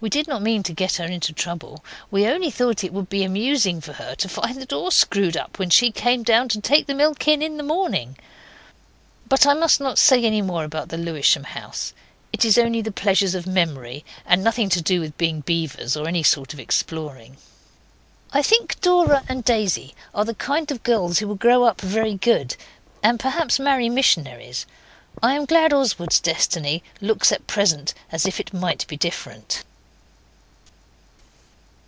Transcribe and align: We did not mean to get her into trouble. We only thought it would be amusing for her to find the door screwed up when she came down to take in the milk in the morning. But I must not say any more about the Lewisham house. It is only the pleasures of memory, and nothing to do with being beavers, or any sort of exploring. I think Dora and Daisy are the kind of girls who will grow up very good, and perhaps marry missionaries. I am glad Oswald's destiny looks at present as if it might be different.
We 0.00 0.10
did 0.10 0.26
not 0.26 0.42
mean 0.42 0.64
to 0.64 0.72
get 0.72 0.96
her 0.96 1.04
into 1.04 1.32
trouble. 1.32 1.84
We 2.10 2.26
only 2.26 2.50
thought 2.50 2.82
it 2.82 2.92
would 2.92 3.08
be 3.08 3.22
amusing 3.22 3.80
for 3.80 3.92
her 3.92 4.16
to 4.16 4.28
find 4.28 4.60
the 4.60 4.66
door 4.66 4.90
screwed 4.90 5.36
up 5.36 5.60
when 5.60 5.70
she 5.70 5.92
came 5.92 6.24
down 6.24 6.48
to 6.48 6.60
take 6.60 6.88
in 6.88 6.88
the 6.88 6.94
milk 7.00 7.28
in 7.28 7.56
the 7.56 7.62
morning. 7.62 8.16
But 9.28 9.46
I 9.46 9.54
must 9.54 9.78
not 9.80 10.00
say 10.00 10.24
any 10.24 10.42
more 10.42 10.64
about 10.64 10.88
the 10.88 10.98
Lewisham 10.98 11.44
house. 11.44 11.94
It 12.32 12.44
is 12.44 12.58
only 12.58 12.82
the 12.82 12.90
pleasures 12.90 13.36
of 13.36 13.46
memory, 13.46 14.04
and 14.26 14.42
nothing 14.42 14.68
to 14.70 14.82
do 14.82 14.98
with 14.98 15.16
being 15.16 15.42
beavers, 15.42 15.96
or 15.96 16.08
any 16.08 16.24
sort 16.24 16.52
of 16.52 16.58
exploring. 16.58 17.36
I 18.32 18.42
think 18.42 18.80
Dora 18.80 19.22
and 19.28 19.44
Daisy 19.44 19.94
are 20.16 20.24
the 20.24 20.34
kind 20.34 20.72
of 20.72 20.82
girls 20.82 21.20
who 21.20 21.28
will 21.28 21.36
grow 21.36 21.62
up 21.62 21.80
very 21.80 22.14
good, 22.16 22.56
and 23.04 23.20
perhaps 23.20 23.60
marry 23.60 23.88
missionaries. 23.88 24.66
I 25.22 25.36
am 25.36 25.44
glad 25.44 25.72
Oswald's 25.72 26.18
destiny 26.18 26.82
looks 27.00 27.30
at 27.30 27.46
present 27.46 27.94
as 28.10 28.26
if 28.26 28.40
it 28.40 28.52
might 28.52 28.84
be 28.88 28.96
different. 28.96 29.62